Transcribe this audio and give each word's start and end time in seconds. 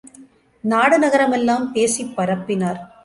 நாடு 0.63 0.99
நகரமெல்லாம் 0.99 1.71
பேசிப் 1.71 2.13
பரப்பினார். 2.17 2.81